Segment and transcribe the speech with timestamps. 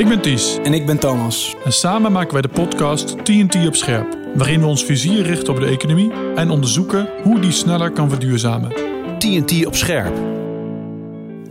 [0.00, 1.54] Ik ben Ties En ik ben Thomas.
[1.64, 5.60] en samen maken wij de podcast TNT op scherp, waarin we ons vizier richten op
[5.60, 8.72] de economie en onderzoeken hoe die sneller kan verduurzamen.
[9.18, 10.16] TNT op scherp.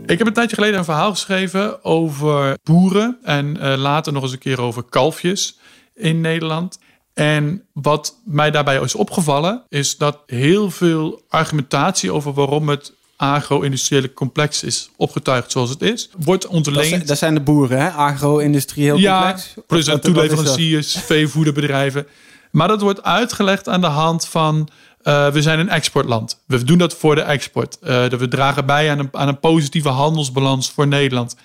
[0.06, 4.32] Ik heb een tijdje geleden een verhaal geschreven over boeren en eh, later nog eens
[4.32, 5.58] een keer over kalfjes
[5.94, 6.78] in Nederland.
[7.14, 14.12] En wat mij daarbij is opgevallen, is dat heel veel argumentatie over waarom het agro-industriële
[14.12, 16.86] complex is opgetuigd zoals het is, wordt Dat ontleend.
[16.86, 17.90] zijn, dat zijn de boeren, hè?
[17.90, 19.54] Agro-industrieel ja, complex.
[19.66, 20.02] plus aan dat?
[20.02, 22.06] toeleveranciers, veevoederbedrijven.
[22.50, 24.68] Maar dat wordt uitgelegd aan de hand van...
[25.02, 26.40] eh, we zijn een exportland.
[26.46, 27.78] We doen dat voor de export.
[27.80, 31.36] Dat we dragen bij aan een, aan een positieve handelsbalans voor Nederland.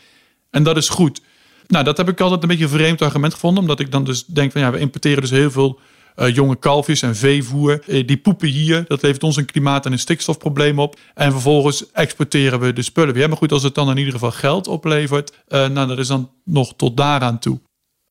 [0.52, 1.22] En dat is goed.
[1.68, 3.62] Nou, dat heb ik altijd een beetje een vreemd argument gevonden.
[3.62, 5.80] Omdat ik dan dus denk van ja, we importeren dus heel veel
[6.16, 7.84] eh, jonge kalfjes en veevoer.
[7.88, 8.86] Eh, die poepen hier.
[8.88, 11.00] Dat levert ons een klimaat- en een stikstofprobleem op.
[11.14, 13.28] En vervolgens exporteren we de spullen weer.
[13.28, 15.34] Maar goed, als het dan in ieder geval geld oplevert.
[15.48, 17.60] eh, nou, dat is dan nog tot daaraan toe.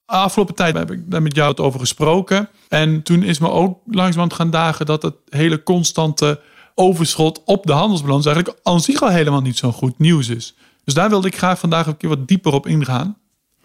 [0.07, 2.49] Afgelopen tijd heb ik daar met jou het over gesproken.
[2.69, 6.41] En toen is me ook langzamerhand gaan dagen dat het hele constante
[6.75, 10.55] overschot op de handelsbalans eigenlijk zich al helemaal niet zo'n goed nieuws is.
[10.85, 13.17] Dus daar wilde ik graag vandaag een keer wat dieper op ingaan.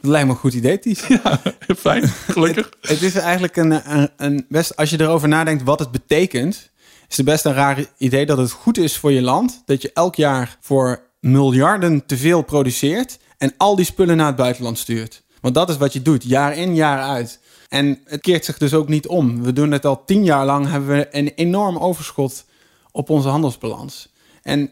[0.01, 1.01] Dat lijkt me een goed idee, Ties.
[1.77, 2.69] Fijn, gelukkig.
[2.81, 6.69] Het is eigenlijk een, een, een best, als je erover nadenkt wat het betekent,
[7.09, 9.91] is het best een raar idee dat het goed is voor je land dat je
[9.93, 15.23] elk jaar voor miljarden te veel produceert en al die spullen naar het buitenland stuurt.
[15.41, 17.39] Want dat is wat je doet, jaar in, jaar uit.
[17.69, 19.43] En het keert zich dus ook niet om.
[19.43, 22.45] We doen het al tien jaar lang, hebben we een enorm overschot
[22.91, 24.13] op onze handelsbalans.
[24.41, 24.71] En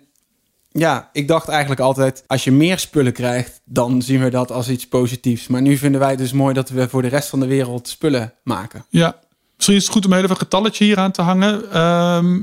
[0.77, 4.69] ja, ik dacht eigenlijk altijd, als je meer spullen krijgt, dan zien we dat als
[4.69, 5.47] iets positiefs.
[5.47, 7.87] Maar nu vinden wij het dus mooi dat we voor de rest van de wereld
[7.87, 8.85] spullen maken.
[8.89, 9.15] Ja,
[9.55, 11.71] misschien is het goed om heel even een getalletje hier aan te hangen.
[11.71, 12.41] Ehm,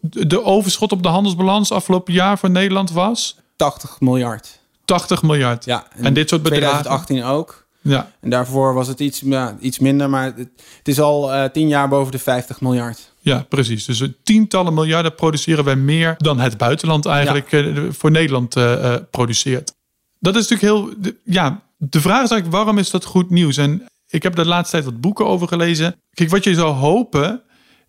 [0.00, 4.58] de overschot op de handelsbalans afgelopen jaar voor Nederland was 80 miljard.
[4.84, 5.64] 80 miljard.
[5.64, 6.82] Ja, En dit soort bedragen?
[6.82, 7.59] 2018 ook.
[7.82, 10.36] Ja, En daarvoor was het iets, ja, iets minder, maar het,
[10.78, 13.12] het is al eh, tien jaar boven de 50 miljard.
[13.20, 13.84] Ja, precies.
[13.84, 19.00] Dus tientallen miljarden produceren wij meer dan het buitenland eigenlijk eh, voor Nederland eh, eh,
[19.10, 19.74] produceert.
[20.18, 21.12] Dat is natuurlijk heel.
[21.24, 23.56] ja, de vraag is eigenlijk: waarom is dat goed nieuws?
[23.56, 25.96] En ik heb de laatste tijd wat boeken over gelezen.
[26.10, 27.42] Kijk, wat je zou hopen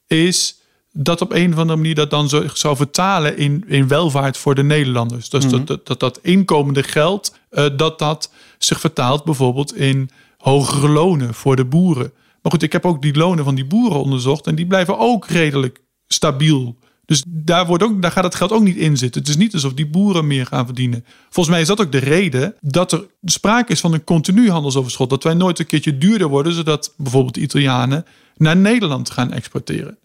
[0.08, 0.62] is
[0.94, 4.56] dat op een of andere manier dat dan zo, zou vertalen in, in welvaart voor
[4.56, 5.30] de Nederlanders.
[5.30, 8.32] Dus dat, dat, dat dat inkomende geld, eh, dat dat
[8.64, 12.14] zich vertaalt bijvoorbeeld in hogere lonen voor de boeren.
[12.42, 15.28] Maar goed, ik heb ook die lonen van die boeren onderzocht en die blijven ook
[15.28, 16.78] redelijk stabiel.
[17.06, 19.22] Dus daar, wordt ook, daar gaat het geld ook niet in zitten.
[19.22, 21.06] Het is niet alsof die boeren meer gaan verdienen.
[21.30, 25.10] Volgens mij is dat ook de reden dat er sprake is van een continu handelsoverschot.
[25.10, 28.06] Dat wij nooit een keertje duurder worden, zodat bijvoorbeeld de Italianen
[28.36, 29.98] naar Nederland gaan exporteren.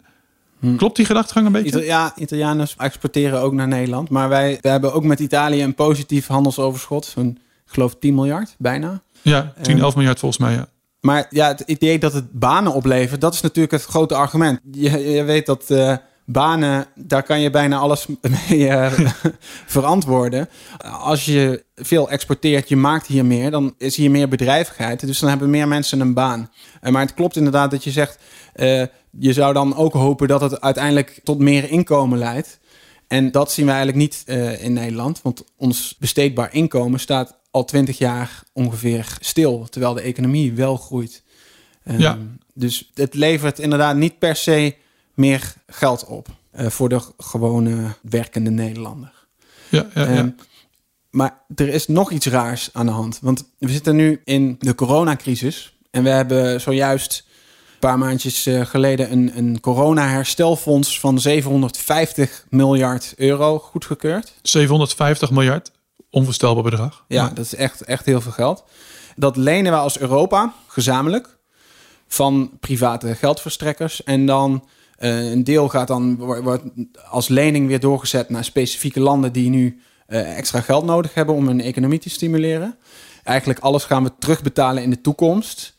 [0.77, 1.85] Klopt die gedachtegang een beetje?
[1.85, 4.09] Ja, Italianen exporteren ook naar Nederland.
[4.09, 7.05] Maar wij, wij hebben ook met Italië een positief handelsoverschot.
[7.05, 7.37] Zo'n,
[7.67, 9.01] ik geloof 10 miljard, bijna.
[9.21, 10.53] Ja, 10, Ehm, 11 miljard volgens mij.
[10.53, 10.67] Ja.
[11.01, 14.59] Maar ja, het idee dat het banen oplevert, dat is natuurlijk het grote argument.
[14.71, 15.95] Je, je weet dat eh,
[16.25, 18.07] banen, daar kan je bijna alles
[18.49, 18.99] mee eh,
[19.75, 20.49] verantwoorden.
[20.99, 25.05] Als je veel exporteert, je maakt hier meer, dan is hier meer bedrijvigheid.
[25.05, 26.51] Dus dan hebben meer mensen een baan.
[26.81, 28.19] Eh, maar het klopt inderdaad dat je zegt,
[29.19, 32.59] je zou dan ook hopen dat het uiteindelijk tot meer inkomen leidt.
[33.07, 34.23] En dat zien we eigenlijk niet
[34.59, 40.53] in Nederland, want ons besteedbaar inkomen staat al twintig jaar ongeveer stil, terwijl de economie
[40.53, 41.23] wel groeit.
[41.83, 42.17] Ehm, Ja.
[42.53, 44.75] Dus het levert inderdaad niet per se
[45.13, 49.11] meer geld op eh, voor de gewone werkende Nederlander.
[49.69, 50.07] Ja, ja, ja.
[50.07, 50.29] Ehm,
[51.09, 53.19] maar er is nog iets raars aan de hand.
[53.21, 55.73] Want we zitten nu in de coronacrisis.
[55.91, 63.13] En we hebben zojuist een paar maandjes eh, geleden een, een corona-herstelfonds van 750 miljard
[63.17, 64.33] euro goedgekeurd.
[64.41, 65.71] 750 miljard.
[66.09, 67.05] Onvoorstelbaar bedrag.
[67.07, 68.63] Ja, Maar- dat is echt, echt heel veel geld.
[69.15, 71.37] Dat lenen we als Europa gezamenlijk
[72.07, 74.03] van private geldverstrekkers.
[74.03, 76.63] En dan eh, een deel gaat dan wordt
[77.09, 81.47] als lening weer doorgezet naar specifieke landen die nu eh, extra geld nodig hebben om
[81.47, 82.77] hun economie te stimuleren.
[83.23, 85.75] Eigenlijk alles gaan we terugbetalen in de toekomst.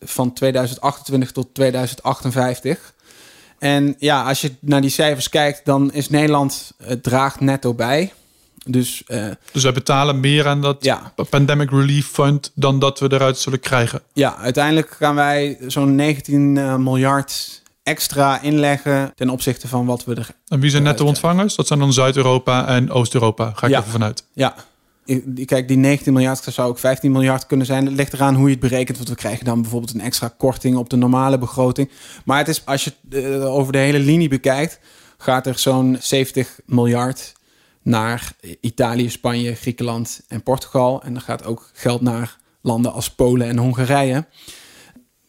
[0.00, 2.94] Van 2028 tot 2058.
[3.58, 8.12] En ja, als je naar die cijfers kijkt, dan is Nederland eh, draagt netto bij.
[8.66, 11.12] Dus eh, Dus wij betalen meer aan dat Ja.
[11.30, 14.02] Pandemic Relief Fund dan dat we eruit zullen krijgen.
[14.12, 20.14] Ja, uiteindelijk gaan wij zo'n 19 eh, miljard extra inleggen ten opzichte van wat we
[20.14, 20.28] er.
[20.48, 21.54] En wie zijn netto Eruit, ontvangers?
[21.56, 23.52] Dat zijn dan Zuid-Europa en Oost-Europa.
[23.54, 23.78] Ga ik Ja.
[23.78, 24.24] even vanuit.
[24.32, 24.54] Ja,
[25.44, 27.86] kijk, die 19 miljard zou ook 15 miljard kunnen zijn.
[27.86, 28.96] Het ligt eraan hoe je het berekent.
[28.96, 31.90] Want we krijgen dan bijvoorbeeld een extra korting op de normale begroting.
[32.24, 34.78] Maar het is, als je het eh, over de hele linie bekijkt,
[35.18, 37.32] gaat er zo'n 70 miljard
[37.82, 41.02] naar Italië, Spanje, Griekenland en Portugal.
[41.02, 44.26] En er gaat ook geld naar landen als Polen en Hongarije.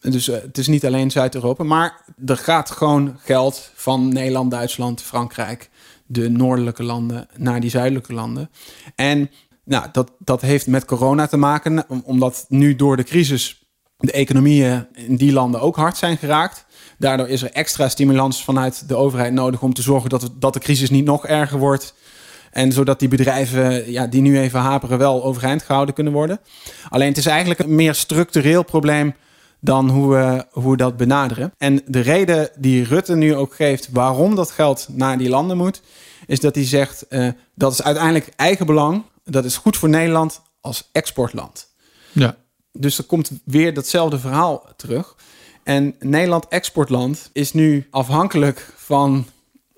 [0.00, 5.02] Dus uh, het is niet alleen Zuid-Europa, maar er gaat gewoon geld van Nederland, Duitsland,
[5.02, 5.70] Frankrijk,
[6.06, 8.50] de noordelijke landen naar die zuidelijke landen.
[8.94, 9.30] En
[9.64, 13.62] nou, dat, dat heeft met corona te maken, omdat nu door de crisis
[13.96, 16.64] de economieën in die landen ook hard zijn geraakt.
[16.98, 20.60] Daardoor is er extra stimulans vanuit de overheid nodig om te zorgen dat, dat de
[20.60, 21.94] crisis niet nog erger wordt.
[22.52, 26.40] En zodat die bedrijven ja, die nu even haperen wel overeind gehouden kunnen worden.
[26.88, 29.14] Alleen het is eigenlijk een meer structureel probleem
[29.60, 31.52] dan hoe we, hoe we dat benaderen.
[31.58, 35.82] En de reden die Rutte nu ook geeft waarom dat geld naar die landen moet,
[36.26, 39.02] is dat hij zegt uh, dat is uiteindelijk eigen belang.
[39.24, 41.68] Dat is goed voor Nederland als exportland.
[42.12, 42.36] Ja.
[42.72, 45.16] Dus er komt weer datzelfde verhaal terug.
[45.62, 49.26] En Nederland exportland is nu afhankelijk van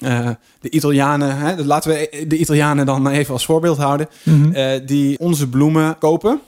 [0.05, 0.29] uh,
[0.61, 1.37] de Italianen.
[1.37, 4.09] Hè, laten we de Italianen dan even als voorbeeld houden.
[4.23, 4.57] Mm -hmm.
[4.57, 6.41] uh, die onze bloemen kopen.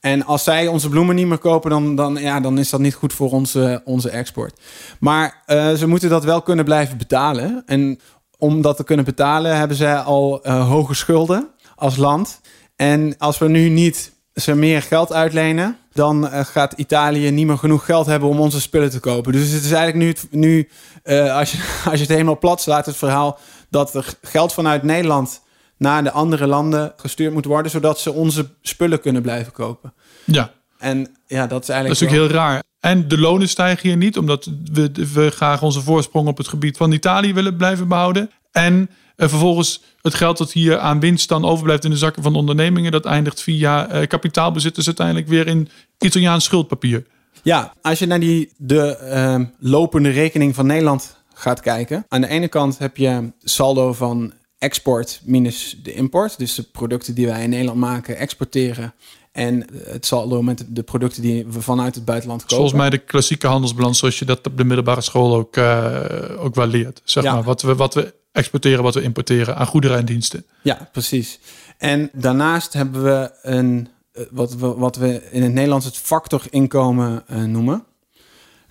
[0.00, 2.94] En als zij onze bloemen niet meer kopen, dan, dan, ja, dan is dat niet
[2.94, 4.60] goed voor onze, onze export.
[5.00, 7.62] Maar uh, ze moeten dat wel kunnen blijven betalen.
[7.66, 8.00] En
[8.38, 12.40] om dat te kunnen betalen, hebben zij al hoge schulden als land.
[12.76, 17.84] En als we nu niet ze meer geld uitlenen, dan gaat Italië niet meer genoeg
[17.84, 19.32] geld hebben om onze spullen te kopen.
[19.32, 20.68] Dus het is eigenlijk nu, nu
[21.08, 21.58] uh, als, je,
[21.90, 23.38] als je het helemaal plat slaat, het verhaal
[23.70, 25.42] dat er geld vanuit Nederland
[25.76, 29.94] naar de andere landen gestuurd moet worden, zodat ze onze spullen kunnen blijven kopen.
[30.24, 30.52] Ja.
[30.78, 32.00] En ja, dat is eigenlijk.
[32.00, 32.62] Dat is natuurlijk heel raar.
[32.80, 36.76] En de lonen stijgen hier niet, omdat we, we graag onze voorsprong op het gebied
[36.76, 38.30] van Italië willen blijven behouden.
[38.52, 42.34] En en vervolgens het geld dat hier aan winst dan overblijft in de zakken van
[42.34, 45.68] ondernemingen, dat eindigt via uh, kapitaalbezitters uiteindelijk weer in
[45.98, 47.06] Italiaans schuldpapier.
[47.48, 52.04] Ja, als je naar die, de uh, lopende rekening van Nederland gaat kijken.
[52.08, 56.38] Aan de ene kant heb je saldo van export minus de import.
[56.38, 58.94] Dus de producten die wij in Nederland maken, exporteren.
[59.32, 62.56] En het saldo met de producten die we vanuit het buitenland kopen.
[62.56, 66.00] Volgens mij de klassieke handelsbalans, zoals je dat op de middelbare school ook, uh,
[66.38, 67.00] ook wel leert.
[67.04, 67.32] Zeg ja.
[67.32, 70.44] maar, wat we, wat we exporteren wat we importeren aan goederen en diensten.
[70.62, 71.38] Ja, precies.
[71.78, 73.92] En daarnaast hebben we een, eh,
[74.30, 77.84] wat we, wat we in het Nederlands het factorinkomen uh, noemen.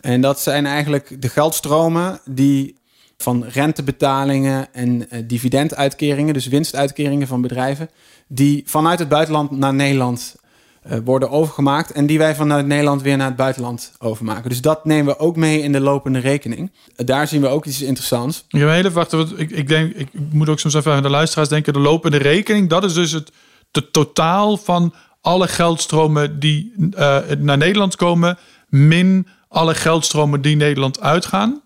[0.01, 2.75] En dat zijn eigenlijk de geldstromen die
[3.17, 7.89] van rentebetalingen en uh, dividenduitkeringen, dus winstuitkeringen van bedrijven,
[8.27, 10.35] die vanuit het buitenland naar Nederland
[11.03, 14.49] worden overgemaakt en die wij vanuit Nederland weer naar het buitenland overmaken.
[14.49, 16.71] Dus dat nemen we ook mee in de lopende rekening.
[16.95, 18.45] Daar zien we ook iets interessants.
[18.47, 19.39] Ja, hele wachten.
[19.39, 21.73] Ik, ik denk, ik moet ook soms even aan de luisteraars denken.
[21.73, 23.31] De lopende rekening, dat is dus het
[23.71, 28.37] de totaal van alle geldstromen die uh, naar Nederland komen,
[28.69, 31.61] min alle geldstromen die Nederland uitgaan.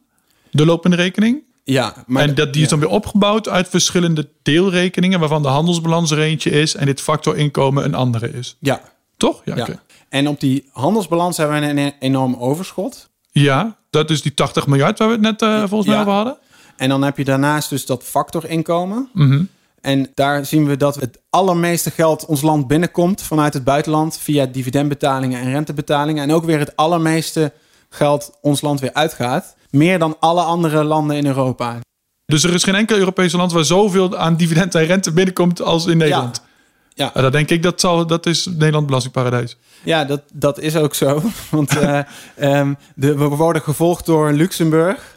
[0.51, 1.43] De lopende rekening.
[1.63, 6.11] Ja, maar en dat, die is dan weer opgebouwd uit verschillende deelrekeningen, waarvan de handelsbalans
[6.11, 8.57] er eentje is en dit factorinkomen een andere is.
[8.59, 8.81] Ja,
[9.17, 9.41] toch?
[9.45, 9.61] Ja, ja.
[9.61, 9.79] Okay.
[10.09, 13.09] En op die handelsbalans hebben we een enorm overschot.
[13.31, 16.01] Ja, dat is die 80 miljard waar we het net uh, volgens mij ja.
[16.01, 16.37] over hadden.
[16.77, 19.09] En dan heb je daarnaast dus dat factorinkomen.
[19.13, 19.49] Mm -hmm.
[19.81, 24.45] En daar zien we dat het allermeeste geld ons land binnenkomt vanuit het buitenland via
[24.45, 26.23] dividendbetalingen en rentebetalingen.
[26.23, 27.53] En ook weer het allermeeste
[27.89, 29.55] geld ons land weer uitgaat.
[29.69, 31.79] Meer dan alle andere landen in Europa.
[32.25, 35.85] Dus er is geen enkel Europese land waar zoveel aan dividend en rente binnenkomt als
[35.85, 36.41] in Nederland.
[36.43, 36.49] Ja.
[36.93, 37.13] Ja.
[37.13, 39.57] En dat denk ik, dat, zal, dat is Nederland belastingparadijs.
[39.83, 41.21] Ja, dat, dat is ook zo.
[41.49, 41.99] Want uh,
[42.41, 45.15] um, de, we worden gevolgd door Luxemburg.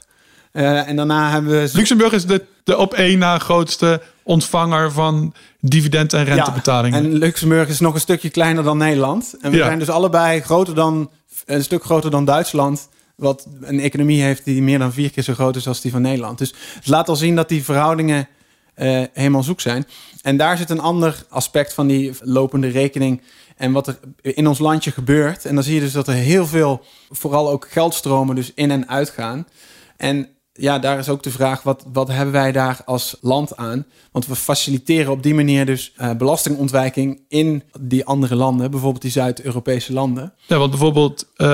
[0.52, 1.70] Uh, en daarna hebben we...
[1.72, 7.02] Luxemburg is de, de op één na grootste ontvanger van dividend- en rentebetalingen.
[7.02, 9.34] Ja, en Luxemburg is nog een stukje kleiner dan Nederland.
[9.40, 9.64] En we ja.
[9.64, 11.10] zijn dus allebei groter dan,
[11.44, 15.34] een stuk groter dan Duitsland wat een economie heeft die meer dan vier keer zo
[15.34, 16.38] groot is als die van Nederland.
[16.38, 18.28] Dus het laat al zien dat die verhoudingen
[18.76, 19.86] uh, helemaal zoek zijn.
[20.22, 23.22] En daar zit een ander aspect van die lopende rekening
[23.56, 25.44] en wat er in ons landje gebeurt.
[25.44, 28.88] En dan zie je dus dat er heel veel, vooral ook geldstromen, dus in en
[28.88, 29.46] uitgaan.
[29.96, 33.86] En ja, daar is ook de vraag, wat, wat hebben wij daar als land aan?
[34.12, 39.10] Want we faciliteren op die manier dus uh, belastingontwijking in die andere landen, bijvoorbeeld die
[39.10, 40.32] Zuid-Europese landen.
[40.46, 41.46] Ja, want bijvoorbeeld, uh,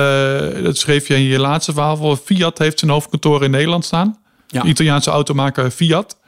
[0.63, 4.19] dat schreef je in je laatste verhaal, Fiat heeft zijn hoofdkantoor in Nederland staan.
[4.47, 4.61] Ja.
[4.61, 6.19] De Italiaanse automaker Fiat.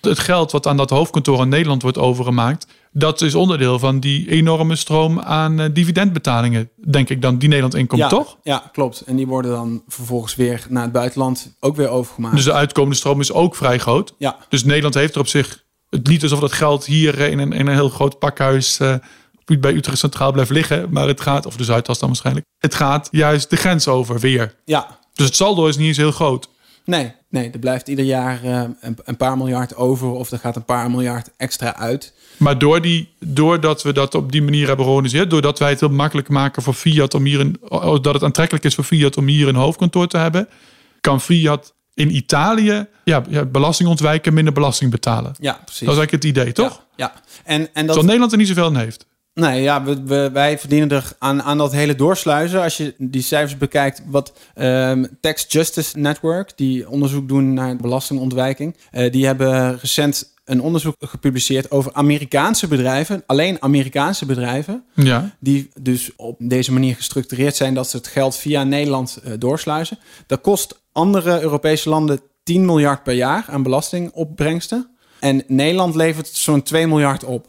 [0.00, 2.66] Het geld wat aan dat hoofdkantoor in Nederland wordt overgemaakt,
[2.98, 7.74] dat is onderdeel van die enorme stroom aan uh, dividendbetalingen, denk ik dan, die Nederland
[7.74, 8.36] inkomt, ja, toch?
[8.42, 9.00] Ja, klopt.
[9.00, 12.34] En die worden dan vervolgens weer naar het buitenland ook weer overgemaakt.
[12.34, 14.14] Dus de uitkomende stroom is ook vrij groot.
[14.18, 14.36] Ja.
[14.48, 17.66] Dus Nederland heeft er op zich het niet alsof dat geld hier in een, in
[17.66, 18.94] een heel groot pakhuis uh,
[19.60, 23.08] bij Utrecht Centraal blijft liggen, maar het gaat, of de Zuidas dan waarschijnlijk, het gaat
[23.10, 24.54] juist de grens over weer.
[24.64, 24.98] Ja.
[25.14, 26.48] Dus het saldo is niet eens heel groot.
[26.86, 30.56] Nee, nee, er blijft ieder jaar uh, een, een, paar miljard over of er gaat
[30.56, 32.14] een paar miljard extra uit.
[32.36, 35.88] Maar door die, doordat we dat op die manier hebben georganiseerd, doordat wij het heel
[35.88, 37.56] makkelijk maken voor Fiat om hier een,
[38.02, 40.48] dat het aantrekkelijk is voor Fiat om hier een hoofdkantoor te hebben,
[41.00, 45.34] kan Fiat in Italië ja, ja, belasting ontwijken, minder belasting betalen.
[45.38, 45.86] Ja, precies.
[45.86, 46.84] Dat is eigenlijk het idee, toch?
[46.96, 47.12] Ja.
[47.44, 47.74] En, en dat...
[47.74, 49.06] Terwijl Nederland er niet zoveel aan heeft.
[49.40, 52.62] Nee, ja, we, we, wij verdienen er aan, aan dat hele doorsluizen.
[52.62, 58.76] Als je die cijfers bekijkt, wat um, Tax Justice Network, die onderzoek doen naar belastingontwijking,
[58.92, 65.36] uh, die hebben recent een onderzoek gepubliceerd over Amerikaanse bedrijven, alleen Amerikaanse bedrijven, ja.
[65.40, 69.98] die dus op deze manier gestructureerd zijn dat ze het geld via Nederland uh, doorsluizen.
[70.26, 74.88] Dat kost andere Europese landen 10 miljard per jaar aan belastingopbrengsten.
[75.20, 77.46] En Nederland levert zo'n 2 miljard op.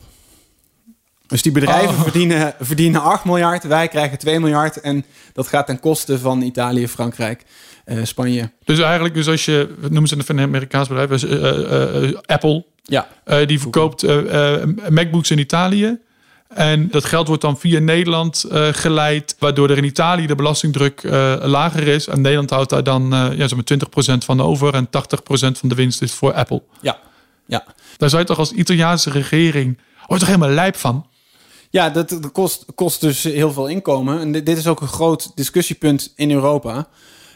[1.27, 2.01] Dus die bedrijven Oh.
[2.01, 4.81] verdienen, verdienen 8 miljard, wij krijgen 2 miljard.
[4.81, 7.43] En dat gaat ten koste van Italië, Frankrijk,
[7.85, 8.51] eh, Spanje.
[8.63, 13.07] Dus eigenlijk, dus als je, noemen ze een Amerikaans bedrijf, dus, eh, Apple, Ja,
[13.45, 14.01] die verkoopt
[14.89, 15.99] MacBooks in Italië.
[16.47, 21.03] En dat geld wordt dan via Nederland geleid, waardoor er in Italië de belastingdruk
[21.41, 22.07] lager is.
[22.07, 26.01] En Nederland houdt daar dan ja, zo'n 20% van over en 80% van de winst
[26.01, 26.63] is voor Apple.
[26.81, 26.97] ja,
[27.45, 27.63] ja.
[27.97, 31.05] Daar zou je toch als Italiaanse regering, je toch helemaal lijp van?
[31.77, 34.19] Ja, dat, dat kost, kost dus heel veel inkomen.
[34.19, 36.87] En dit, dit is ook een groot discussiepunt in Europa.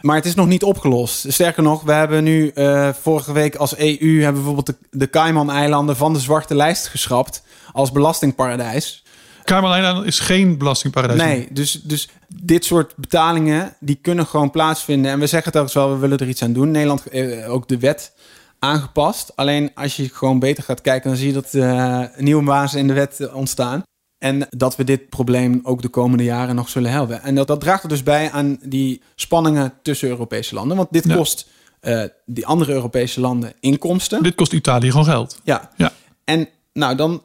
[0.01, 1.31] Maar het is nog niet opgelost.
[1.31, 4.21] Sterker nog, we hebben nu eh, vorige week als EU...
[4.21, 7.43] hebben bijvoorbeeld de, de Cayman-eilanden van de zwarte lijst geschrapt...
[7.71, 9.03] als belastingparadijs.
[9.43, 11.21] Cayman is geen belastingparadijs.
[11.21, 13.75] Nee, dus, dus dit soort betalingen...
[13.79, 15.11] die kunnen gewoon plaatsvinden.
[15.11, 16.71] En we zeggen telkens wel, we willen er iets aan doen.
[16.71, 18.13] Nederland eh, ook de wet
[18.59, 19.31] aangepast.
[19.35, 21.09] Alleen als je gewoon beter gaat kijken...
[21.09, 23.83] dan zie je dat eh nieuwe bazen in de wet ontstaan.
[24.21, 27.21] En dat we dit probleem ook de komende jaren nog zullen helpen.
[27.23, 30.77] En dat, dat draagt er dus bij aan die spanningen tussen Europese landen.
[30.77, 31.15] Want dit Ja.
[31.15, 31.47] kost
[31.79, 34.23] eh, die andere Europese landen inkomsten.
[34.23, 35.39] Dit kost Italië gewoon geld.
[35.43, 35.69] Ja.
[35.77, 35.91] Ja.
[36.23, 37.23] En nou, dan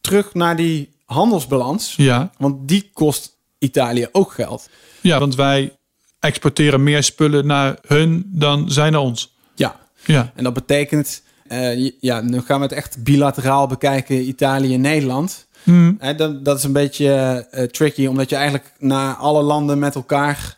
[0.00, 1.94] terug naar die handelsbalans.
[1.96, 4.68] Ja, Want die kost Italië ook geld.
[5.00, 5.76] ja want wij
[6.18, 9.32] exporteren meer spullen naar hun dan zij naar ons.
[9.54, 9.76] Ja.
[10.04, 14.80] Ja, En dat betekent, eh, ja, nu gaan we het echt bilateraal bekijken, Italië en
[14.80, 15.46] Nederland.
[15.62, 15.92] Hm.
[15.98, 17.08] Hè, dat, dat is een beetje
[17.50, 20.56] eh, tricky, omdat je eigenlijk naar alle landen met elkaar.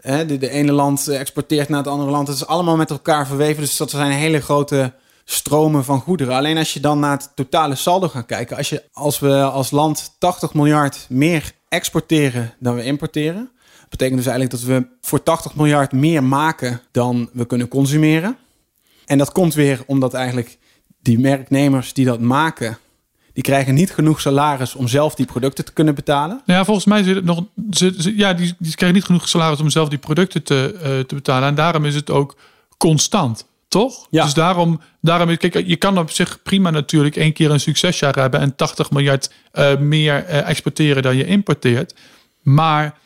[0.00, 2.28] Hè, de, ene land exporteert naar het andere land.
[2.28, 3.62] Het is allemaal met elkaar verweven.
[3.62, 4.92] Dus dat zijn hele grote
[5.24, 6.34] stromen van goederen.
[6.34, 8.56] Alleen als je dan naar het totale saldo gaat kijken.
[8.56, 13.50] Als, je, als we als land 80 miljard meer exporteren dan we importeren.
[13.88, 18.36] betekent dus eigenlijk dat we voor 80 miljard meer maken dan we kunnen consumeren.
[19.06, 20.58] En dat komt weer omdat eigenlijk
[21.02, 22.78] die merknemers die dat maken,
[23.38, 26.40] die krijgen niet genoeg salaris om zelf die producten te kunnen betalen.
[26.46, 27.44] Nou ja, volgens mij zit het nog.
[27.70, 31.14] Zit- ja, die, die krijgen niet genoeg salaris om zelf die producten te, eh, te
[31.14, 31.48] betalen.
[31.48, 32.36] En daarom is het ook
[32.78, 33.46] constant.
[33.68, 34.06] Toch?
[34.10, 34.24] Ja.
[34.24, 38.40] Dus daarom, daarom, kijk, je kan op zich prima natuurlijk één keer een succesjaar hebben
[38.40, 41.94] en 80 miljard eh, meer eh, exporteren dan je importeert.
[42.42, 42.98] Maar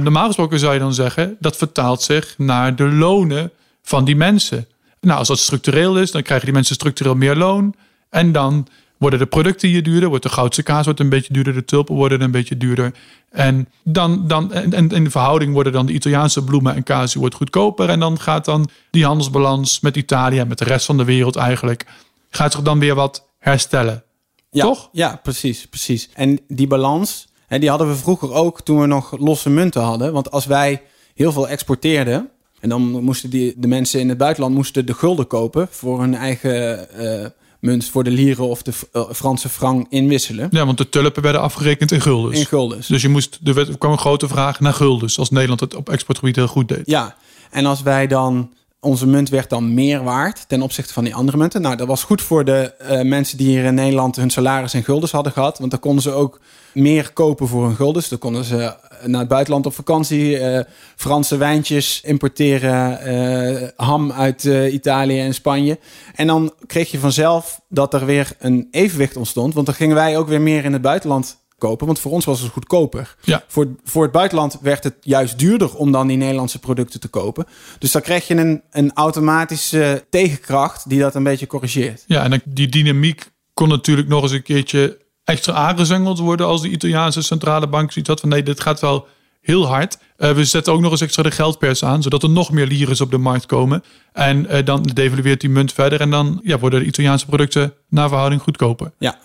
[0.00, 3.50] normaal gesproken zou je dan zeggen, dat vertaalt zich naar de lonen
[3.82, 4.66] van die mensen.
[5.00, 7.74] Nou, als dat structureel is, dan krijgen die mensen structureel meer loon.
[8.10, 11.54] En dan worden de producten hier duurder, wordt de goudse kaas wordt een beetje duurder,
[11.54, 12.94] de tulpen worden een beetje duurder.
[13.30, 17.14] En, dan, dan, en, en in de verhouding worden dan de Italiaanse bloemen en kaas
[17.14, 17.88] wordt goedkoper.
[17.88, 21.36] En dan gaat dan die handelsbalans met Italië en met de rest van de wereld
[21.36, 21.86] eigenlijk,
[22.30, 24.02] gaat zich dan weer wat herstellen.
[24.50, 24.88] Ja, Toch?
[24.92, 26.08] Ja, precies, precies.
[26.14, 30.12] En die balans, hè, die hadden we vroeger ook toen we nog losse munten hadden.
[30.12, 30.82] Want als wij
[31.14, 35.26] heel veel exporteerden, en dan moesten die, de mensen in het buitenland moesten de gulden
[35.26, 37.26] kopen voor hun eigen eh,
[37.60, 40.48] munt, voor de lieren of de eh, Franse frank inwisselen.
[40.50, 42.38] Ja, want de tulpen werden afgerekend in guldens.
[42.38, 42.86] In guldens.
[42.86, 45.74] Dus je moest, er werd- er kwam een grote vraag naar guldens, als Nederland het
[45.74, 46.82] op exportgebied heel goed deed.
[46.84, 47.16] Ja,
[47.50, 48.50] en als wij dan
[48.80, 51.62] onze munt werd dan meer waard ten opzichte van die andere munten.
[51.62, 54.84] Nou, dat was goed voor de eh, mensen die hier in Nederland hun salaris in
[54.84, 55.58] guldens hadden gehad.
[55.58, 56.40] Want dan konden ze ook
[56.74, 58.08] meer kopen voor hun guldens.
[58.08, 60.64] Dan konden ze naar het buitenland op vakantie, eh,
[60.96, 65.78] Franse wijntjes importeren, eh, ham uit eh, Italië en Spanje.
[66.14, 69.54] En dan kreeg je vanzelf dat er weer een evenwicht ontstond.
[69.54, 71.86] Want dan gingen wij ook weer meer in het buitenland kopen.
[71.86, 73.16] Want voor ons was het goedkoper.
[73.22, 73.44] Ja.
[73.46, 77.46] Voor, voor het buitenland werd het juist duurder om dan die Nederlandse producten te kopen.
[77.78, 82.04] Dus dan krijg je een, een automatische tegenkracht die dat een beetje corrigeert.
[82.06, 86.68] Ja, en die dynamiek kon natuurlijk nog eens een keertje extra aangezengeld worden als de
[86.68, 89.06] Italiaanse centrale bank ziet had van nee, dit gaat wel
[89.40, 89.98] heel hard.
[90.16, 93.00] Eh, we zetten ook nog eens extra de geldpers aan, zodat er nog meer lieren
[93.00, 93.82] op de markt komen.
[94.12, 98.08] En eh, dan devalueert die munt verder en dan ja, worden de Italiaanse producten naar
[98.08, 98.92] verhouding goedkoper.
[98.98, 99.18] Ja.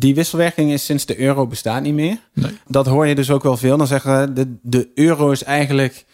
[0.00, 2.16] Die wisselwerking is sinds de euro bestaat niet meer.
[2.34, 2.50] Nee.
[2.66, 3.76] Dat hoor je dus ook wel veel.
[3.76, 6.04] Dan zeggen we, de, de euro is eigenlijk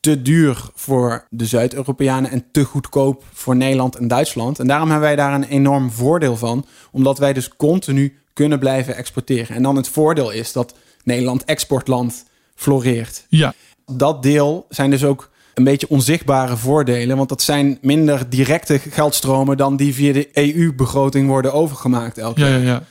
[0.00, 4.58] te duur voor de Zuid-Europeanen en te goedkoop voor Nederland en Duitsland.
[4.58, 8.96] En daarom hebben wij daar een enorm voordeel van, omdat wij dus continu kunnen blijven
[8.96, 9.56] exporteren.
[9.56, 10.74] En dan het voordeel is dat
[11.04, 12.24] Nederland exportland
[12.54, 13.26] floreert.
[13.28, 13.54] Ja.
[13.92, 19.56] Dat deel zijn dus ook een beetje onzichtbare voordelen, want dat zijn minder directe geldstromen
[19.56, 22.58] dan die via de EU-begroting worden overgemaakt elke Ja, jaar.
[22.60, 22.82] ja, ja.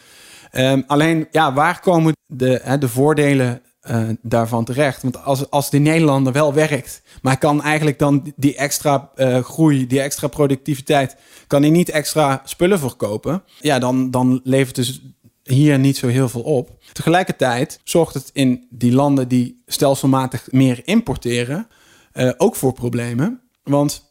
[0.56, 5.02] Ehm, alleen, ja, waar komen de, hè, de voordelen eh, daarvan terecht?
[5.02, 9.88] Want als, als de Nederlander wel werkt, maar kan eigenlijk dan die extra eh, groei,
[9.88, 11.16] die extra productiviteit,
[11.48, 15.02] kan hij niet extra spullen verkopen, ja, dan, dan levert dus
[15.44, 16.70] hier niet zo heel veel op.
[16.94, 21.68] Tegelijkertijd zorgt het in die landen die stelselmatig meer importeren
[22.12, 23.42] eh, ook voor problemen.
[23.64, 24.04] Want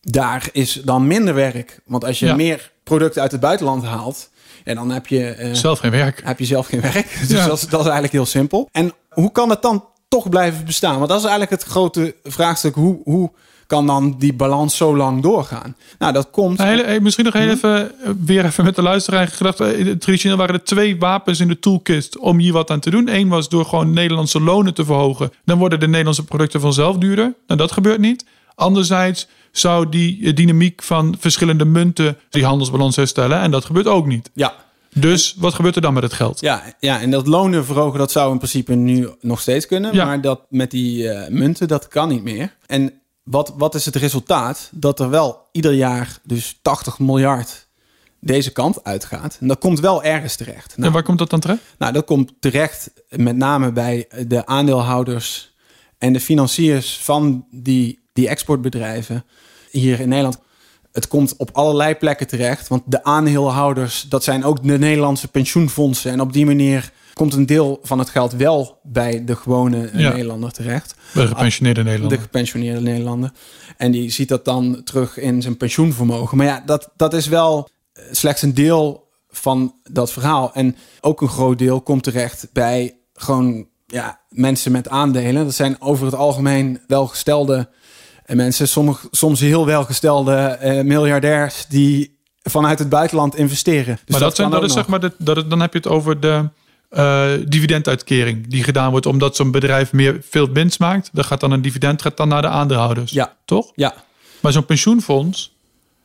[0.00, 1.80] daar is dan minder werk.
[1.86, 2.34] Want als je Ja.
[2.34, 4.30] meer producten uit het buitenland haalt,
[4.64, 6.20] en dan heb je, eh, Zelf geen werk.
[6.24, 7.16] heb je zelf geen werk.
[7.20, 7.46] Dus Ja.
[7.46, 8.68] dat, is, dat is eigenlijk heel simpel.
[8.72, 10.96] En hoe kan het dan toch blijven bestaan?
[10.96, 12.74] Want dat is eigenlijk het grote vraagstuk.
[12.74, 13.30] Hoe, hoe
[13.66, 15.76] kan dan die balans zo lang doorgaan?
[15.98, 16.58] Nou, dat komt...
[16.58, 19.60] Nou, hele- misschien nog heel even, eh, weer even met de luisteraar gedacht.
[19.60, 23.08] eh, Traditioneel waren er twee wapens in de toolkist om hier wat aan te doen.
[23.14, 25.32] Eén was door gewoon Nederlandse lonen te verhogen.
[25.44, 27.34] Dan worden de Nederlandse producten vanzelf duurder.
[27.46, 28.24] Nou, dat gebeurt niet.
[28.54, 33.40] Anderzijds zou die eh, dynamiek van verschillende munten die handelsbalans herstellen.
[33.40, 34.30] En dat gebeurt ook niet.
[34.34, 34.54] Ja,
[34.94, 36.40] Dus wat gebeurt er dan met het geld?
[36.40, 39.94] Ja, ja, en dat lonen verhogen, dat zou in principe nu nog steeds kunnen.
[39.94, 40.04] Ja.
[40.04, 42.54] Maar dat met die eh, munten, dat kan niet meer.
[42.66, 42.92] En
[43.22, 44.68] wat, wat is het resultaat?
[44.72, 47.66] Dat er wel ieder jaar dus 80 miljard
[48.20, 49.36] deze kant uitgaat.
[49.40, 50.76] En dat komt wel ergens terecht.
[50.76, 51.60] Nou, En waar komt dat dan terecht?
[51.78, 55.54] nou, dat komt terecht met name bij de aandeelhouders
[55.98, 59.24] en de financiers van die, die exportbedrijven
[59.70, 60.38] hier in Nederland.
[60.92, 66.10] Het komt op allerlei plekken terecht, want de aandeelhouders, dat zijn ook de Nederlandse pensioenfondsen.
[66.12, 70.10] En op die manier komt een deel van het geld wel bij de gewone Ja.
[70.10, 70.94] Nederlander terecht.
[71.14, 72.20] Bij gepensioneerde De Nederlander.
[72.20, 73.32] gepensioneerde Nederlander.
[73.76, 76.36] En die ziet dat dan terug in zijn pensioenvermogen.
[76.36, 80.52] Maar ja, dat, dat is wel eh, slechts een deel van dat verhaal.
[80.54, 85.44] En ook een groot deel komt terecht bij gewoon ja, mensen met aandelen.
[85.44, 87.68] Dat zijn over het algemeen welgestelde
[88.24, 88.68] eh, mensen.
[88.68, 93.94] Sommige, soms heel welgestelde eh, miljardairs die vanuit het buitenland investeren.
[93.94, 95.88] Dus maar dat, dat ook is zeg maar, de, dat, het- dan heb je het
[95.88, 96.48] over de
[96.88, 101.10] eh, dividenduitkering die gedaan wordt omdat zo'n bedrijf meer veel winst maakt.
[101.12, 103.12] Dan gaat dan een dividend gaat dan naar de aandeelhouders.
[103.12, 103.36] Ja.
[103.44, 103.72] Toch?
[103.74, 103.94] Ja,
[104.40, 105.52] Maar zo'n pensioenfonds,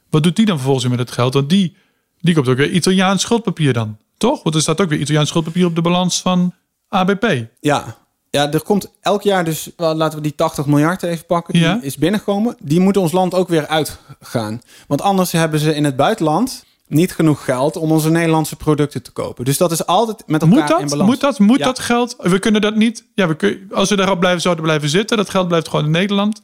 [0.10, 1.34] wat doet die dan vervolgens met het geld?
[1.34, 1.76] Want die,
[2.20, 3.98] die koopt ook weer Italiaans schuldpapier dan.
[4.18, 4.44] Toch?
[4.44, 6.54] Want er staat ook weer Italiaans schuldpapier op de balans van
[6.88, 7.46] ABP.
[7.60, 7.98] Ja.
[8.32, 11.80] Ja, er komt elk jaar dus, laten we die 80 miljard even pakken, die Ja.
[11.82, 12.56] is binnengekomen.
[12.62, 14.62] Die moet ons land ook weer uitgaan.
[14.88, 19.12] Want anders hebben ze in het buitenland niet genoeg geld om onze Nederlandse producten te
[19.12, 19.46] kopen.
[19.46, 20.90] Dus dat is altijd met elkaar Moet in dat?
[20.90, 21.10] balans.
[21.10, 21.40] Moet dat?
[21.40, 21.66] Moet Ja.
[21.66, 22.16] dat geld?
[22.20, 23.04] We kunnen dat niet.
[23.16, 25.92] Ja, we kun, als we daarop blijven, zouden blijven zitten, dat geld blijft gewoon in
[25.92, 26.42] Nederland.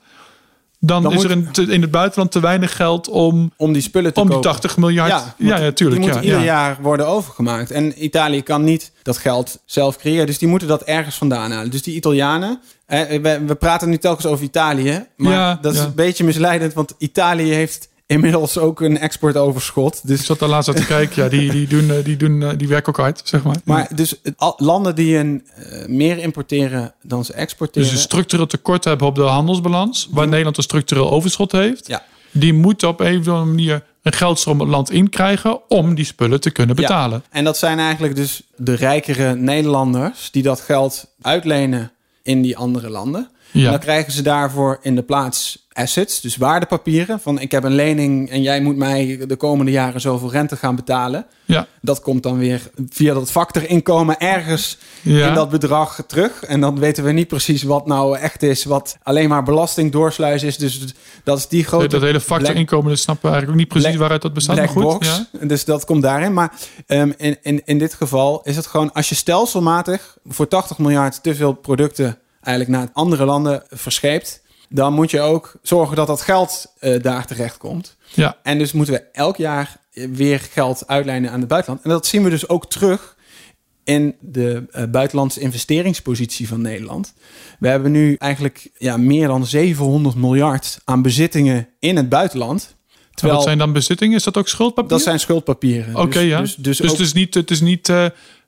[0.80, 3.82] Dan, Dan is er in, te- in het buitenland te weinig geld om, Om die
[3.82, 4.52] spullen te om die kopen.
[4.52, 5.10] 80 miljard.
[5.10, 6.02] Ja, ja, want tuurlijk.
[6.02, 6.46] Die ja, moeten ieder ja.
[6.46, 7.72] jaar worden overgemaakt.
[7.72, 10.26] En Italië kan niet dat geld zelf creëren.
[10.26, 11.72] Dus die moeten dat ergens vandaan halen.
[11.72, 12.60] Dus die Italianen...
[12.86, 15.06] eh, we, we praten nu telkens over Italië.
[15.18, 15.86] Maar Ja, dat is ja.
[15.86, 16.74] een beetje misleidend.
[16.74, 20.08] Want Italië heeft inmiddels ook een exportoverschot.
[20.08, 21.24] Dus Ik zat daar laatst aan te kijken.
[21.24, 23.56] Ja, die, die, doen, eh, die, doen, eh, die werken ook hard, zeg maar.
[23.64, 24.16] Maar dus
[24.58, 27.84] landen die een, eh, meer importeren dan ze exporteren.
[27.84, 32.04] Dus een structureel tekort hebben op de handelsbalans, waar Nederland een structureel overschot heeft, ja,
[32.32, 36.42] die moeten op een of andere manier een geldstroom het land inkrijgen om die spullen
[36.42, 37.24] te kunnen betalen.
[37.30, 41.92] en dat zijn eigenlijk dus de rijkere Nederlanders die dat geld uitlenen
[42.24, 43.30] in die andere landen.
[43.52, 43.66] Ja.
[43.66, 47.20] En dan krijgen ze daarvoor in de plaats assets, dus waardepapieren.
[47.20, 50.76] Van ik heb een lening en jij moet mij de komende jaren zoveel rente gaan
[50.76, 51.26] betalen.
[51.46, 51.68] Ja.
[51.82, 55.28] Dat komt dan weer via dat factorinkomen ergens Ja.
[55.28, 56.44] in dat bedrag terug.
[56.44, 60.44] En dan weten we niet precies wat nou echt is, wat alleen maar belasting doorsluis
[60.44, 60.58] is.
[60.58, 60.86] Dus
[61.24, 64.00] dat is die grote dat hele factorinkomen, dat snappen we eigenlijk ook niet precies Black-
[64.00, 64.56] waaruit dat bestaat.
[64.56, 65.08] Maar goed, box.
[65.40, 65.46] ja.
[65.48, 66.34] Dus dat komt daarin.
[66.34, 66.52] Maar
[66.88, 68.94] ehm, in, in, in dit geval is het gewoon...
[68.94, 72.18] als je stelselmatig voor 80 miljard te veel producten...
[72.42, 74.44] eigenlijk naar andere landen verscheept...
[74.70, 77.96] dan moet je ook zorgen dat dat geld eh, daar terecht komt.
[78.14, 78.38] ja.
[78.44, 79.78] En dus moeten we elk jaar
[80.12, 81.84] weer geld uitlijnen aan het buitenland.
[81.84, 83.16] En dat zien we dus ook terug
[83.84, 87.14] in de eh, buitenlandse investeringspositie van Nederland.
[87.60, 92.76] We hebben nu eigenlijk ja, meer dan 700 miljard aan bezittingen in het buitenland.
[93.22, 94.16] En wat zijn dan bezittingen?
[94.16, 94.90] Is dat ook schuldpapier?
[94.90, 95.96] Dat zijn schuldpapieren.
[95.96, 96.40] Oké, Dus- ja.
[96.40, 98.06] Dus, dus, Dus, ook- het is niet, het is niet eh,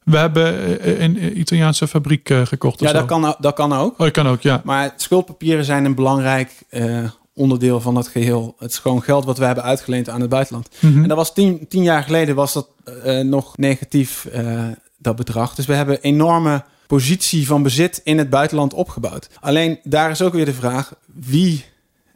[0.08, 2.94] we hebben eh, een Italiaanse fabriek eh, gekocht ja, zo.
[2.94, 3.92] dat kan, dat kan ook.
[3.92, 4.62] Oh, dat kan ook, ja.
[4.64, 8.56] Maar schuldpapieren zijn een belangrijk eh, onderdeel van dat geheel.
[8.60, 10.70] Het is gewoon geld wat we hebben uitgeleend aan het buitenland.
[10.80, 11.02] Mhm.
[11.02, 12.68] En dat was tien, tien jaar geleden was dat
[13.04, 14.66] eh, nog negatief, eh,
[14.98, 15.56] dat bedrag.
[15.56, 19.30] Dus we hebben enorme positie van bezit in het buitenland opgebouwd.
[19.40, 21.66] Alleen daar is ook weer de vraag: wie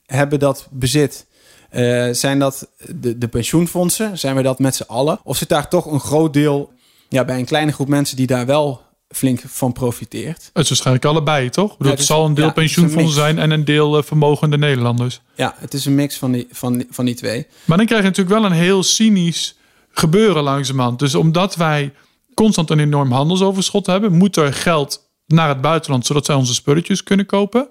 [0.05, 1.25] hebben dat bezit?
[2.11, 4.17] Zijn dat de, de pensioenfondsen?
[4.17, 5.19] Zijn we dat met z'n allen?
[5.23, 6.71] Of zit daar toch een groot deel
[7.11, 10.49] ja, bij een kleine groep mensen die daar wel flink van profiteert?
[10.53, 11.77] Het is waarschijnlijk allebei, toch?
[11.77, 15.21] Bedoel, het, zal een deel ja, pensioenfondsen zijn en een deel uh, vermogende Nederlanders.
[15.35, 17.47] Ja, het is een mix van die, van, van die twee.
[17.65, 19.57] Maar dan krijg je natuurlijk wel een heel cynisch
[19.91, 20.99] gebeuren langzamerhand.
[20.99, 21.93] Dus omdat wij
[22.33, 27.03] constant een enorm handelsoverschot hebben, moet er geld naar het buitenland zodat zij onze spulletjes
[27.03, 27.67] kunnen kopen.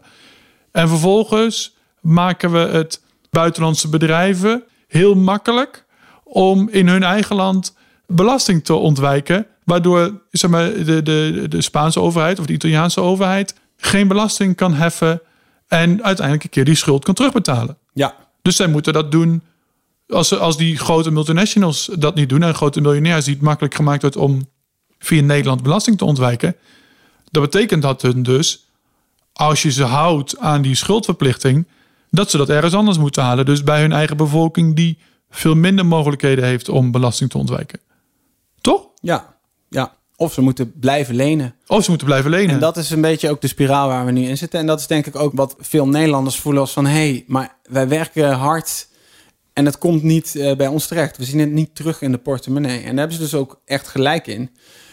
[0.72, 5.84] En vervolgens maken we het buitenlandse bedrijven heel makkelijk
[6.24, 7.74] om in hun eigen land
[8.10, 9.46] belasting te ontwijken.
[9.64, 14.74] Waardoor zeg maar, de, de, de Spaanse overheid of de Italiaanse overheid geen belasting kan
[14.74, 15.20] heffen.
[15.68, 17.76] En uiteindelijk een keer die schuld kan terugbetalen.
[17.92, 18.14] Ja.
[18.42, 19.42] Dus zij moeten dat doen.
[20.08, 24.02] Als, als die grote multinationals dat niet doen en grote miljonairs die het makkelijk gemaakt
[24.02, 24.48] wordt om
[24.98, 26.56] via Nederland belasting te ontwijken.
[27.30, 28.66] Dat betekent dat hun dus,
[29.32, 31.66] als je ze houdt aan die schuldverplichting,
[32.10, 33.44] dat ze dat ergens anders moeten halen.
[33.44, 34.98] Dus bij hun eigen bevolking die
[35.30, 37.80] veel minder mogelijkheden heeft om belasting te ontwijken.
[38.60, 38.88] Toch?
[39.00, 39.36] Ja,
[39.68, 39.98] ja.
[40.16, 41.54] Of ze moeten blijven lenen.
[41.66, 42.54] Of ze moeten blijven lenen.
[42.54, 44.60] En dat is een beetje ook de spiraal waar we nu in zitten.
[44.60, 46.86] En dat is denk ik ook wat veel Nederlanders voelen als van...
[46.86, 48.88] hé, hey, maar wij werken hard
[49.52, 51.16] en het komt niet uh, bij ons terecht.
[51.16, 52.78] We zien het niet terug in de portemonnee.
[52.78, 54.50] En daar hebben ze dus ook echt gelijk in.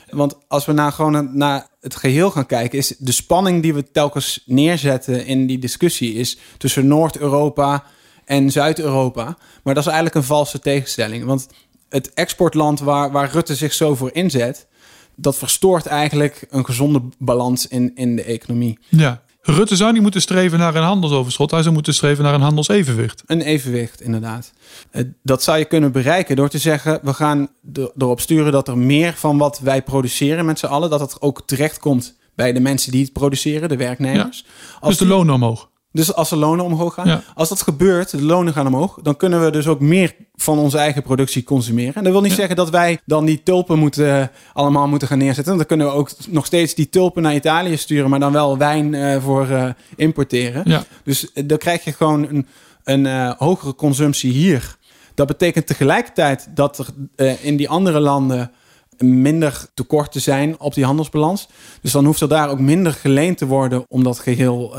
[0.10, 3.92] Want als we nou gewoon naar het geheel gaan kijken, is de spanning die we
[3.92, 7.84] telkens neerzetten in die discussie is tussen Noord-Europa
[8.26, 9.24] en Zuid-Europa.
[9.64, 11.26] Maar dat is eigenlijk een valse tegenstelling.
[11.26, 11.48] Want
[11.90, 14.68] het exportland waar, waar Rutte zich zo voor inzet,
[15.16, 18.80] dat verstoort eigenlijk een gezonde balans in, in de economie.
[18.90, 19.22] Ja.
[19.42, 21.52] Rutte zou niet moeten streven naar een handelsoverschot.
[21.52, 23.24] Hij zou moeten streven naar een handelsevenwicht.
[23.26, 24.52] Een evenwicht, inderdaad.
[24.92, 27.00] Eh, dat zou je kunnen bereiken door te zeggen...
[27.04, 27.50] we gaan
[27.98, 30.90] erop sturen dat er meer van wat wij produceren met z'n allen...
[30.90, 34.46] dat het ook terechtkomt bij de mensen die het produceren, de werknemers.
[34.82, 34.88] Ja.
[34.88, 35.70] dus de lonen omhoog.
[35.92, 37.22] Dus als de lonen omhoog gaan.
[37.36, 40.78] Als dat gebeurt, de lonen gaan omhoog, dan kunnen we dus ook meer van onze
[40.78, 41.94] eigen productie consumeren.
[41.94, 45.18] En dat wil niet zeggen dat wij dan die tulpen moeten, eh, allemaal moeten gaan
[45.18, 45.58] neerzetten.
[45.58, 48.94] Dan kunnen we ook nog steeds die tulpen naar Italië sturen, maar dan wel wijn
[48.94, 50.62] uh, voor uh, importeren.
[50.66, 50.84] Ja.
[51.04, 52.48] Dus dan krijg je gewoon een,
[52.84, 54.78] een hogere consumptie hier.
[55.14, 58.52] Dat betekent tegelijkertijd dat er in die andere landen
[58.98, 61.48] minder tekort te zijn op die handelsbalans.
[61.82, 64.76] Dus dan hoeft er daar ook minder geleend te worden om dat geheel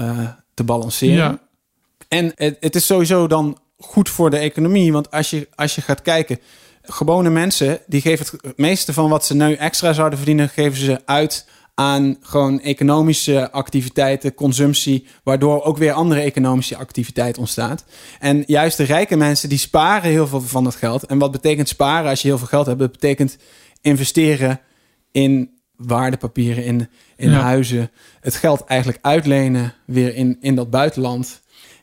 [0.58, 1.16] te balanceren.
[1.16, 1.38] Ja.
[2.08, 4.92] En het, het is sowieso dan goed voor de economie.
[4.92, 6.38] Want als je, als je gaat kijken,
[6.82, 11.00] gewone mensen die geven het meeste van wat ze nu extra zouden verdienen, geven ze
[11.04, 17.84] uit aan gewoon economische activiteiten, consumptie, waardoor ook weer andere economische activiteit ontstaat.
[18.18, 21.06] En juist de rijke mensen die sparen heel veel van dat geld.
[21.06, 22.78] En wat betekent sparen als je heel veel geld hebt?
[22.78, 23.36] Dat betekent
[23.80, 24.60] investeren
[25.12, 26.88] in waardepapieren, in,
[27.18, 27.90] in huizen.
[28.20, 31.40] Het geld eigenlijk uitlenen weer in, in dat buitenland.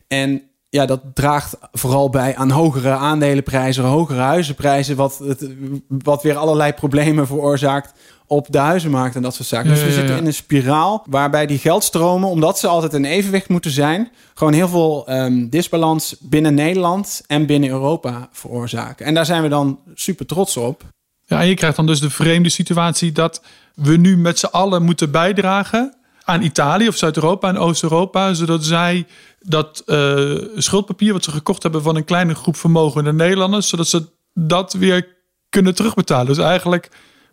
[0.07, 5.49] En ja, dat draagt vooral bij aan hogere aandelenprijzen, hogere huizenprijzen, wat, het,
[5.87, 7.93] wat weer allerlei problemen veroorzaakt
[8.27, 9.69] op de huizenmarkt en dat soort zaken.
[9.69, 13.71] dus we zitten in een spiraal waarbij die geldstromen, omdat ze altijd in evenwicht moeten
[13.71, 19.05] zijn, gewoon heel veel um, disbalans binnen Nederland en binnen Europa veroorzaken.
[19.05, 20.83] En daar zijn we dan super trots op.
[21.25, 23.41] Ja, en je krijgt dan dus de vreemde situatie dat
[23.75, 29.07] we nu met z'n allen moeten bijdragen aan Italië of Zuid-Europa en Oost-Europa, zodat zij
[29.39, 34.05] dat uh, schuldpapier wat ze gekocht hebben van een kleine groep vermogende Nederlanders, zodat ze
[34.33, 35.07] dat weer
[35.49, 36.25] kunnen terugbetalen.
[36.25, 36.89] Dus eigenlijk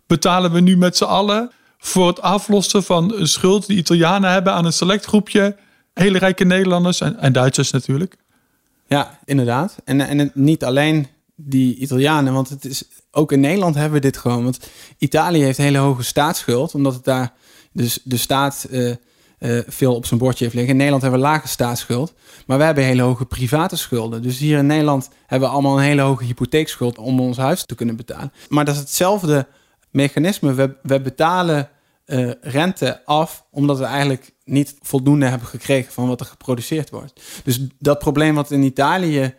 [0.07, 4.53] betalen we nu met z'n allen voor het aflossen van een schuld die Italianen hebben
[4.53, 5.57] aan een select groepje
[5.95, 8.17] hele rijke Nederlanders en, en Duitsers natuurlijk.
[8.87, 9.77] Ja, inderdaad.
[9.85, 14.17] En, en niet alleen die Italianen, want het is ook in Nederland hebben we dit
[14.17, 14.45] gewoon.
[14.45, 14.59] Want
[14.99, 17.33] Italië heeft hele hoge staatsschuld, omdat het daar
[17.73, 18.95] dus de staat uh,
[19.39, 20.73] uh, veel op zijn bordje heeft liggen.
[20.73, 22.15] In Nederland hebben we lage staatsschuld,
[22.47, 24.23] maar we hebben hele hoge private schulden.
[24.23, 27.75] Dus hier in Nederland hebben we allemaal een hele hoge hypotheekschuld om ons huis te
[27.75, 28.33] kunnen betalen.
[28.49, 29.47] Maar dat is hetzelfde
[29.91, 30.55] mechanisme.
[30.55, 31.69] We, we betalen
[32.07, 37.21] uh, rente af omdat we eigenlijk niet voldoende hebben gekregen van wat er geproduceerd wordt.
[37.45, 39.35] Dus dat probleem wat in Italië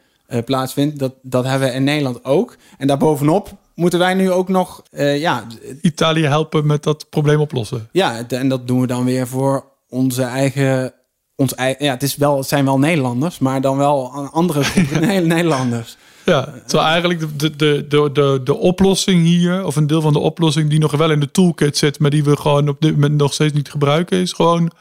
[0.45, 2.57] plaatsvindt, dat, dat hebben we in Nederland ook.
[2.77, 5.43] En daarbovenop moeten wij nu ook nog uh, ja,
[5.81, 7.89] Italië helpen met dat probleem oplossen.
[7.91, 10.93] Ja, en dat doen we dan weer voor onze eigen.
[11.35, 15.27] Ons eigen ja, het, is wel, het zijn wel Nederlanders, maar dan wel andere groepen
[15.27, 15.97] Nederlanders.
[16.25, 20.19] Ja, terwijl eigenlijk de, de, de, de, de oplossing hier, of een deel van de
[20.19, 23.15] oplossing die nog wel in de toolkit zit, maar die we gewoon op dit moment
[23.15, 24.71] nog steeds niet gebruiken, is gewoon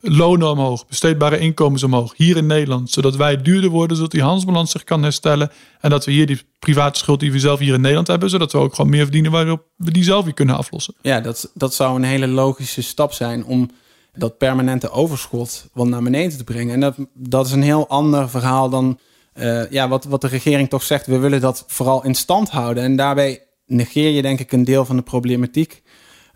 [0.00, 4.70] lonen omhoog, besteedbare inkomens omhoog, hier in Nederland, zodat wij duurder worden, zodat die handelsbalans
[4.70, 7.80] zich kan herstellen en dat we hier die private schuld die we zelf hier in
[7.80, 10.94] Nederland hebben, zodat we ook gewoon meer verdienen waarop we die zelf weer kunnen aflossen.
[11.02, 13.70] Ja, dat, dat zou een hele logische stap zijn om
[14.14, 16.74] dat permanente overschot wat naar beneden te brengen.
[16.74, 18.98] En dat, dat is een heel ander verhaal dan
[19.34, 21.06] uh, ja, wat, wat de regering toch zegt.
[21.06, 22.82] We willen dat vooral in stand houden.
[22.82, 25.82] En daarbij negeer je denk ik een deel van de problematiek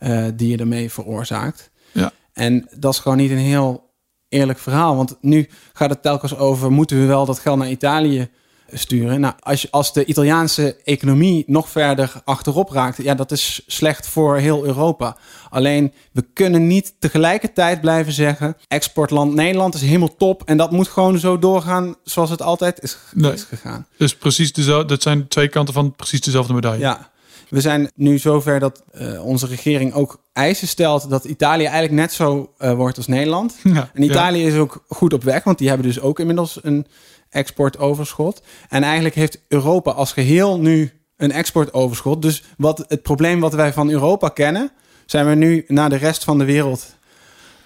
[0.00, 1.70] uh, die je ermee veroorzaakt.
[1.92, 2.12] Ja.
[2.34, 3.92] En dat is gewoon niet een heel
[4.28, 4.96] eerlijk verhaal.
[4.96, 8.28] Want nu gaat het telkens over: moeten we wel dat geld naar Italië
[8.72, 9.20] sturen?
[9.20, 14.36] Nou, als, als de Italiaanse economie nog verder achterop raakt, ja, dat is slecht voor
[14.36, 15.16] heel Europa.
[15.50, 20.88] Alleen we kunnen niet tegelijkertijd blijven zeggen: exportland Nederland is helemaal top en dat moet
[20.88, 23.32] gewoon zo doorgaan zoals het altijd is, nee.
[23.32, 23.86] is gegaan.
[23.96, 26.80] Dus precies dezelfde, dat zijn twee kanten van precies dezelfde medaille.
[26.80, 27.12] Ja.
[27.54, 32.12] We zijn nu zover dat uh, onze regering ook eisen stelt dat Italië eigenlijk net
[32.12, 33.56] zo uh, wordt als Nederland.
[33.62, 34.48] Ja, en Italië ja.
[34.48, 36.86] is ook goed op weg, want die hebben dus ook inmiddels een
[37.30, 38.42] exportoverschot.
[38.68, 42.22] En eigenlijk heeft Europa als geheel nu een exportoverschot.
[42.22, 44.70] Dus wat het probleem wat wij van Europa kennen,
[45.06, 46.96] zijn we nu naar de rest van de wereld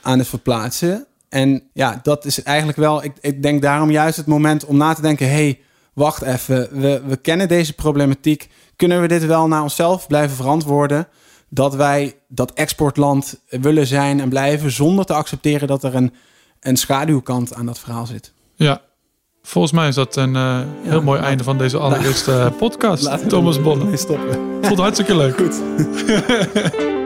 [0.03, 1.07] aan het verplaatsen.
[1.29, 4.95] En ja, dat is eigenlijk wel, ik, ik denk daarom juist het moment om na
[4.95, 5.61] te denken: hey,
[5.93, 8.49] wacht even, we, we kennen deze problematiek.
[8.79, 11.09] Kunnen we dit wel naar onszelf blijven verantwoorden?
[11.49, 16.15] Dat wij dat exportland willen zijn en blijven zonder te accepteren dat er een,
[16.61, 18.33] een schaduwkant aan dat verhaal zit.
[18.55, 18.81] Ja,
[19.43, 23.29] volgens mij is dat een uh, heel mooi einde van deze allereerste podcast.
[23.29, 23.97] Thomas Bonne.
[23.97, 24.35] Stoppen.
[24.35, 25.37] Vond het hartstikke leuk.
[25.37, 25.63] Goed.